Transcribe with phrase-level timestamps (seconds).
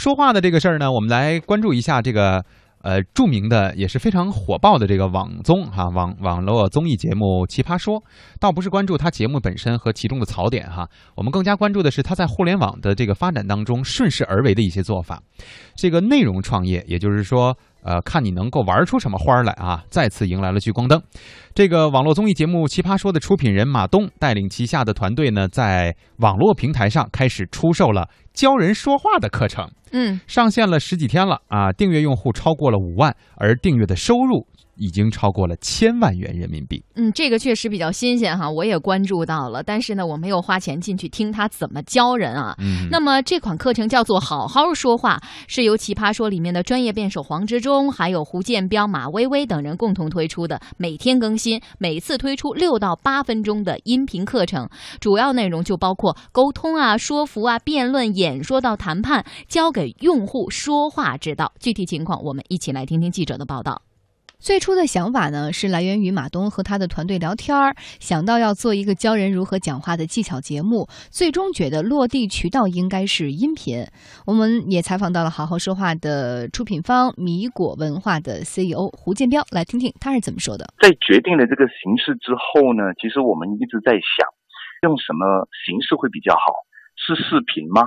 [0.00, 2.42] 说话的这个事儿呢，我们来关注一下这个。
[2.82, 8.00] 呃，著名的也是非常火爆的这个网综哈网网络综艺节目《奇葩说》，
[8.38, 15.22] 倒不是关注它节目本身和其中的槽点哈，我们更加关注的是它在互联网的这个发展当中顺势而为的一些做法。
[15.76, 17.54] 这个内容创业，也就是说。
[17.82, 19.84] 呃，看你能够玩出什么花来啊！
[19.88, 21.00] 再次迎来了聚光灯。
[21.54, 29.70] 这个网络综艺节目《奇葩说》的出品人马东带领旗下的团队呢，在网络平台上开始出售了教人说话的课程。
[29.92, 34.46] 嗯，上线了十几天了啊，订阅用户超过了五万，而订阅的收入。
[34.80, 36.82] 已经超过了千万元人民币。
[36.96, 42.56] 嗯，这个确实比较新鲜哈，我也关注到了，但是呢，我没有花钱进去听他怎么教人啊。
[42.58, 54.66] 嗯，那么这款课程叫做《好好说话》，是由《奇葩说》里面的专业辩手黄执中，还有胡建彪、马薇薇等人共同推出的，每天更新，每次推出六到八分钟的音频课程，
[54.98, 61.52] 主要内容就包括沟通啊、说服啊、辩论、演说到谈判，教给用户说话之道。
[61.60, 63.82] 具体情况，我们一起来听听记者的报道。
[64.40, 73.84] 最初的想法呢，是来源于马东和他的团队聊天儿，想到要做一个教人如何讲话的技巧节目，最终觉得落地渠道应该是音频。
[74.24, 80.64] 我们也采访到了好好说话的出品方米果文化的 CEO 胡建彪，来听听他是怎么说的。
[80.80, 84.24] 在决定了这个形式之后呢，其实我们一直在想，
[84.88, 86.40] 用什么形式会比较好？
[86.96, 87.82] 是视频吗？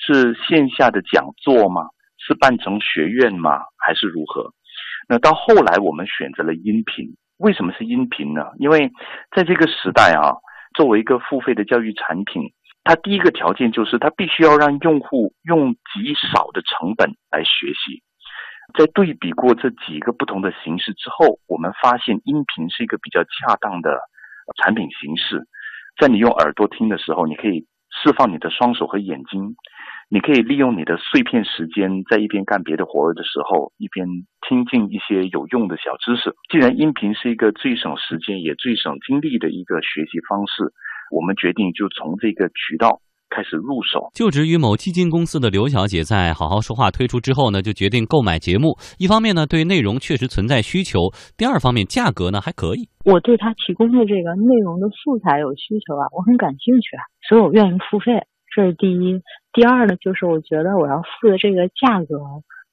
[0.00, 1.82] 是线下的讲座吗？
[2.16, 3.60] 是办成学院吗？
[3.76, 4.54] 还是如何？
[5.08, 7.16] 那到后来，我们选择了音频。
[7.38, 8.42] 为什么是音频呢？
[8.58, 8.90] 因为
[9.34, 10.36] 在这个时代啊，
[10.74, 12.52] 作为一个付费的教育产品，
[12.84, 18.02] 它第一个条件就是它必须要让用户用极少的成本来学习。
[18.76, 23.98] 在对比过这几个不同的形式之后，我们发现音频是一个比较恰当的
[24.60, 25.46] 产品形式。
[25.98, 29.54] 在你用耳朵听的时候，你可以释放你的双手和眼睛。
[30.10, 34.08] 你可以利用你的碎片时间，在一边干别的活儿的时候，一边
[34.48, 36.32] 听进一些有用的小知识。
[36.50, 40.72] 既然音频是一个最省时间也最省精力的一个学习方式，
[41.12, 44.08] 我们决定就从这个渠道开始入手。
[44.14, 48.80] 就职于某基金公司的刘小姐，在好好说话推出之后呢，就决定购买节目。
[48.96, 52.88] 一方面呢，对内容确实存在需求；第二方面，价格呢还可以。
[53.04, 58.24] 我对他提供的这个内容的素材有需求啊，我很感兴趣啊，所以我愿意付费。
[58.54, 59.20] 这是第一，
[59.52, 62.18] 第二呢，就是我觉得我要付的这个价格，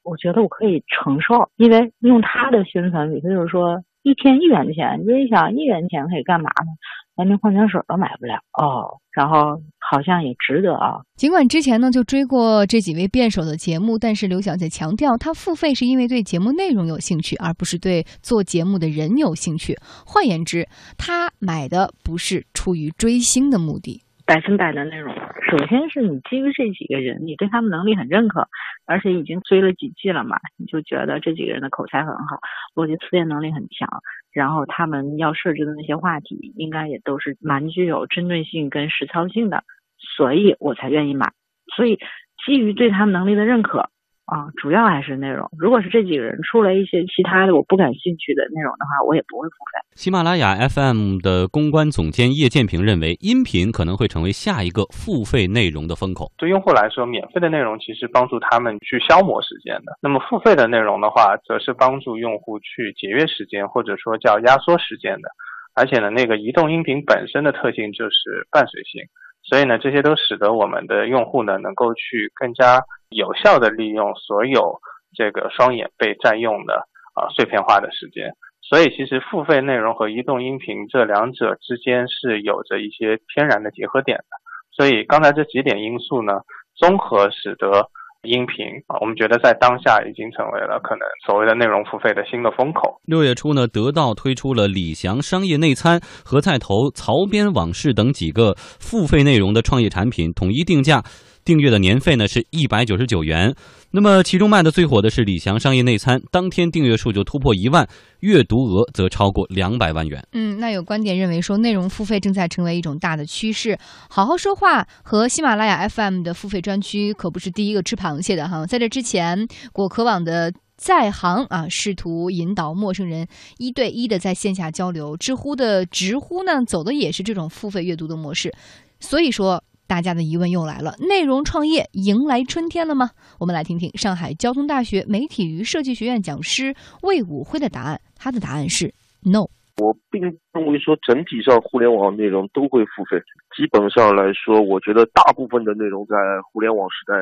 [0.03, 6.71] 我觉得我可以承受，因为用他的宣传语，他就是说一天一元钱，你就想一元钱可以干嘛呢？
[7.15, 10.99] 连瓶矿泉水都买不了哦，然后好像也值得啊。
[11.15, 19.77] 尽管之前呢就追过这几位辩手的节目，但是刘小姐强调，她付费是因为对节目内容有兴趣，而不是对做节目的人有兴趣。
[20.05, 24.01] 换言之，她买的不是出于追星的目的。
[24.25, 25.13] 百分百的内容。
[25.49, 28.47] 首先是你基于这几个人，你对他们能力很认可，
[28.85, 32.39] 而且已经追了几季了嘛，你就觉得这几个人的口才很好，
[32.73, 33.87] 逻辑思辨能力很强，
[34.33, 39.63] 然后他们要设置的那些话题，应该也都是蛮具有针对性跟实操性的，
[39.99, 41.31] 所以我才愿意买。
[41.75, 41.99] 所以
[42.45, 43.89] 基于对他们能力的认可。
[44.25, 45.47] 啊，主要还是内容。
[45.57, 49.79] 如果是这几个人出了一些其他的我不感兴趣的内容的话，我也不会付费。
[49.93, 56.31] 喜马拉雅 FM 的公关总监叶建平认为，音频可能会成为下一个付费内容的风口。
[56.37, 65.29] 对用户来说，免费的内容其实帮助他们去消磨时间的；那么付费的内容的话，则是帮助用户去节约时间，或者说叫压缩时间的。
[65.75, 69.03] 而且呢，那个移动音频本身的特性就是伴随性。
[69.47, 74.79] 所以呢，这些都使得我们的用户呢，能够去更加有效的利用所有
[75.13, 78.33] 这个双眼被占用的啊碎片化的时间。
[78.61, 84.25] 所以，其实付费内容和移动音频这两者之间是有着一些天然的结合点的。
[84.71, 86.41] 所以，刚才这几点因素呢，
[86.75, 87.89] 综合使得。
[88.25, 92.99] 音频啊，我们觉得在当下已经成为了可能所谓的内容付费的新的风口。
[93.05, 101.03] 六月初呢，得到推出了李翔商业内参、何菜头、曹编往事等几个付费内容的创业产品，统一定价。
[101.45, 103.53] 订阅的年费呢是一百九十九元，
[103.91, 107.87] 那么其中卖的最火的是李翔商业内参，当天订阅数就突破一万，
[108.21, 110.27] 阅读额则超过两百万元。
[110.31, 113.77] 嗯，那有观点认为说，内容付费正在成为一种大的趋势。
[114.09, 123.27] 好好说话和喜马拉雅 FM 的付费专区可不是第一个吃螃蟹的哈，在这之前，果壳网的在行啊，试图引导陌生人
[123.59, 128.51] 一对一的在线下交流，知乎的直呼呢，走的也是这种付费阅读的模式，
[128.99, 129.63] 所以说。
[129.87, 133.11] 大家的疑问又来了：内容创业迎来春天了吗？
[133.39, 138.01] 我们来听听上海交通大学媒体与设计学院讲师魏武辉的答案。
[138.15, 139.47] 他的答案是 no。
[139.77, 143.21] 我并认为说整体上互联网内容都会付费。
[143.55, 146.15] 基本上来说，我觉得大部分的内容在
[146.51, 147.13] 互联网时代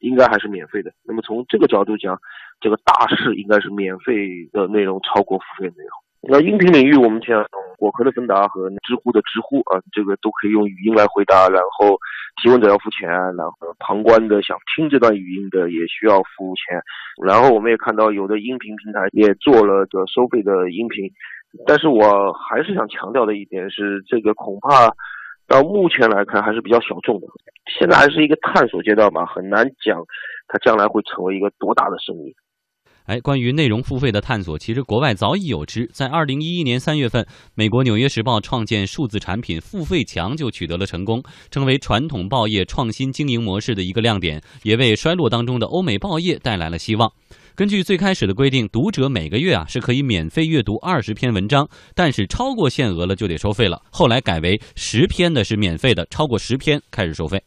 [0.00, 0.90] 应该还是免费的。
[1.04, 2.18] 那么从这个角度讲，
[2.60, 5.90] 这个大势应该是免费的内容超过付费内容。
[6.20, 7.46] 那音频领域，我们像
[7.78, 11.96] 果壳的芬达和知乎的知乎啊，这个都可以用语音来回答，然后
[12.42, 16.82] 提问者要付钱，然后旁观的想听这段语音的也需要付钱。
[17.24, 21.08] 然后我们也看到有的音频平台也做了个收费的音频，
[21.66, 24.92] 但是我还是想强调的一点是，这个恐怕
[25.46, 27.28] 到目前来看还是比较小众的，
[27.78, 30.04] 现在还是一个探索阶段吧，很难讲
[30.48, 32.34] 它将来会成为一个多大的生意。
[33.08, 35.88] 哎，关于内容付费的探索，其实国外早已有之。
[35.94, 47.10] 在二零一一年三月份，美国《纽约时报》创建数字产品付费墙就取得了成功，成为传统报业创新经营模式的一个亮点，也为衰落当中的欧美报业带来了希望。
[47.54, 53.80] 根据最开始的规定，读者每个月啊是可以免费阅读二十篇文章，但是超过限额了就得收费了。
[53.90, 57.42] 后来改为十篇的是免费的，超过十篇开始收费。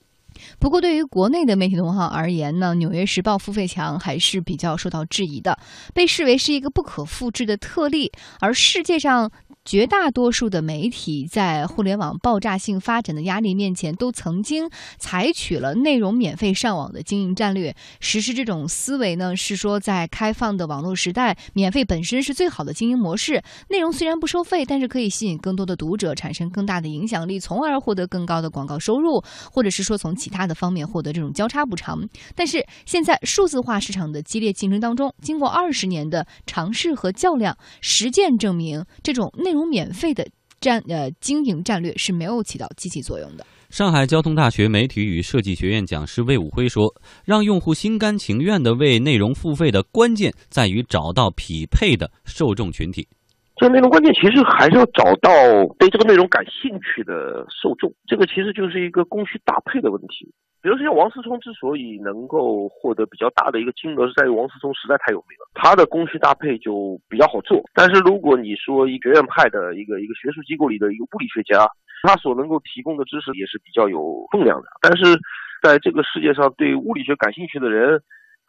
[0.62, 5.58] 不过，对于国内的媒体同行而言呢，《纽约时报》付费墙还是比较受到质疑的，
[5.92, 8.12] 被视为是一个不可复制的特例。
[8.40, 9.32] 而世界上
[9.64, 14.68] 绝大多数的媒体在互联网爆炸性发展的压力面前，都曾经
[14.98, 17.76] 采取了内容免费上网的经营战略。
[18.00, 23.44] 实施这种思维呢，是说在开放的网络时代，免费本身是最好的经营模式。
[23.70, 32.02] 内容虽然不收费，但是可以吸引更多的读者，产生更大的影响力，从而获得更高的广告收入，或者是说从其他的方面获得这种交叉补偿。
[32.36, 40.28] 但是现在数字化市场的激烈竞争当中，经过二十年的尝试和较量，实践证明这种内容免费的
[40.60, 43.46] 战呃经营战略是没有起到积极作用的。
[43.70, 46.94] 上海交通大学媒体与设计学院讲师魏武辉说
[47.24, 53.08] ：“让用户心甘情愿的为内容付费的关键在于找到匹配的受众群体。
[53.56, 55.32] 这个内容关键其实还是要找到
[55.80, 60.34] 对这个内容感兴趣的受众，这个其实就是一个供需搭配的问题。
[60.62, 67.62] 比如说像王思聪之所以能够获得比较大的一个金额，是在于王思聪实在太有名了，他的供需搭配就比较好做。
[67.74, 71.68] 但是如果你说一学院派的一个一个学术机构里的一个物理学家，
[72.04, 74.68] 他所能够提供的知识也是比较有分量的。
[74.82, 75.18] 但是
[75.62, 78.02] 在这个世界上，对物理学感兴趣的人。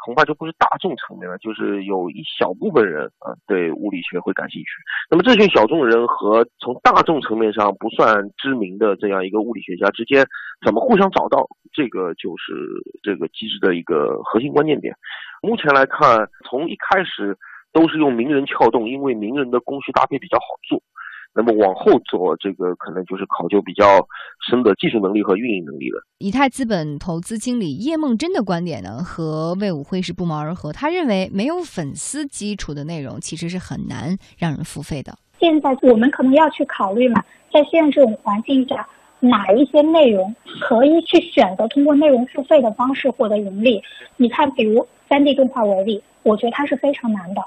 [0.05, 4.69] 恐怕就不是大众层面了，就是有一小部分人啊对物理学会感兴趣。
[5.11, 10.27] 那么这群小众人和从大众层面上不算知名的这样一个物理学家之间，
[10.65, 11.47] 怎么互相找到？
[11.73, 12.53] 这个就是
[13.03, 14.95] 这个机制的一个核心关键点。
[15.41, 17.35] 目前来看，从一开始
[17.73, 20.83] 都是用名人撬动，因为名人的供需搭配比较好做。
[21.35, 24.07] 那么往后做，这个可能就是考究比较
[24.49, 26.05] 深的技术能力和运营能力了。
[26.19, 30.73] 以太资本投资经理叶梦真的观点呢，和魏武辉是不谋而合。
[30.73, 35.17] 他认为，没有粉丝基础的内容，其实是很难让人付费的。
[35.41, 38.87] 现在我们可能要去考虑嘛，在现在这种环境下，
[39.21, 43.83] 哪一些内容可以去选择通过内容付费的方式获得盈利？
[44.17, 47.43] 你看，比如三 D 动画为例，我觉得它是非常难的。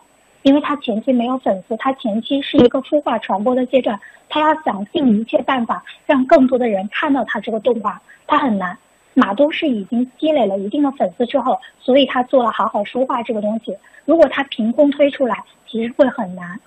[0.46, 4.00] 因为他前期没有粉丝，他前期是一个孵化传播的阶段，
[4.30, 8.78] 他要想尽一切办法让更多的人看到他这个动画，他很难。
[9.16, 13.76] 马东是已经积累了一定的粉丝之后，所以他做了好好说话这个东西。
[14.06, 16.60] 如果他凭空推出来，其实会很难。